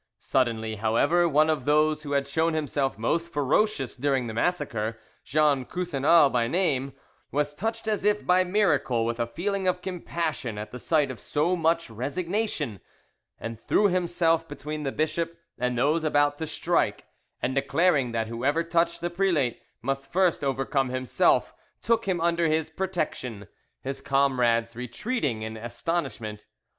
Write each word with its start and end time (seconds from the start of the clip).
Suddenly, 0.17 0.77
however, 0.77 1.29
one 1.29 1.47
of 1.47 1.65
those 1.65 2.01
who 2.01 2.13
had 2.13 2.27
shown 2.27 2.55
himself 2.55 2.97
most 2.97 3.31
ferocious 3.31 3.95
during 3.95 4.25
the 4.25 4.33
massacre, 4.33 4.97
Jean 5.23 5.63
Coussinal 5.63 6.27
by 6.31 6.47
name, 6.47 6.93
was 7.31 7.53
touched 7.53 7.87
as 7.87 8.03
if 8.03 8.25
by 8.25 8.43
miracle 8.43 9.05
with 9.05 9.19
a 9.19 9.27
feeling 9.27 9.67
of 9.67 9.83
compassion 9.83 10.57
at 10.57 10.71
the 10.71 10.79
sight 10.79 11.11
of 11.11 11.19
so 11.19 11.55
much 11.55 11.87
resignation, 11.87 12.79
and 13.39 13.59
threw 13.59 13.89
himself 13.89 14.47
between 14.47 14.81
the 14.81 14.91
bishop 14.91 15.37
and 15.59 15.77
those 15.77 16.03
about 16.03 16.39
to 16.39 16.47
strike, 16.47 17.05
and 17.39 17.53
declaring 17.53 18.11
that 18.11 18.25
whoever 18.25 18.63
touched 18.63 19.01
the 19.01 19.09
prelate 19.11 19.61
must 19.83 20.11
first 20.11 20.43
overcome 20.43 20.89
himself, 20.89 21.53
took 21.79 22.07
him 22.07 22.19
under 22.19 22.47
his 22.47 22.71
protection, 22.71 23.47
his 23.83 24.01
comrades 24.01 24.75
retreating 24.75 25.43
in 25.43 25.55
astonishment. 25.55 26.47